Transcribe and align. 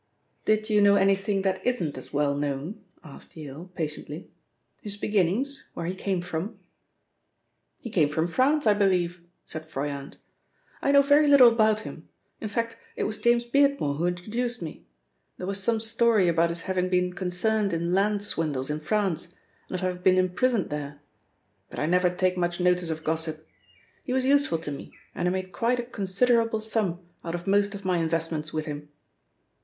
"Did 0.45 0.67
you 0.67 0.81
know 0.81 0.95
anything 0.95 1.43
that 1.43 1.63
isn't 1.63 1.95
as 1.95 2.11
well 2.11 2.35
known?" 2.35 2.83
asked 3.03 3.37
Yale 3.37 3.69
patiently. 3.75 4.31
"His 4.81 4.97
beginnings, 4.97 5.69
where 5.75 5.85
he 5.85 5.93
came 5.93 6.21
from?" 6.21 6.57
"He 7.77 7.91
came 7.91 8.09
from 8.09 8.27
France, 8.27 8.65
I 8.65 8.73
believe," 8.73 9.21
said 9.45 9.69
Froyant. 9.69 10.17
"I 10.81 10.91
know 10.91 11.03
very 11.03 11.27
little 11.27 11.49
about 11.49 11.81
him. 11.81 12.09
In 12.39 12.49
fact, 12.49 12.77
it 12.95 13.03
was 13.03 13.19
James 13.21 13.45
Beardmore 13.45 13.97
who 13.97 14.07
introduced 14.07 14.59
me. 14.59 14.87
There 15.37 15.45
was 15.45 15.61
some 15.61 15.79
story 15.79 16.27
about 16.27 16.49
his 16.49 16.61
having 16.63 16.89
been 16.89 17.13
concerned 17.13 17.71
in 17.71 17.93
land 17.93 18.25
swindles 18.25 18.71
in 18.71 18.79
France, 18.79 19.35
and 19.67 19.75
of 19.75 19.81
having 19.81 20.01
been 20.01 20.17
imprisoned 20.17 20.71
there, 20.71 20.99
but 21.69 21.77
I 21.77 21.85
never 21.85 22.09
take 22.09 22.35
much 22.37 22.59
notice 22.59 22.89
of 22.89 23.03
gossip. 23.03 23.45
He 24.03 24.13
was 24.13 24.25
useful 24.25 24.57
to 24.57 24.71
me, 24.71 24.93
and 25.13 25.27
I 25.27 25.31
made 25.31 25.51
quite 25.51 25.79
a 25.79 25.83
considerable 25.83 26.59
sum 26.59 27.01
out 27.23 27.35
of 27.35 27.45
most 27.45 27.75
of 27.75 27.85
my 27.85 27.97
investments 27.99 28.51
with 28.51 28.65
him." 28.65 28.89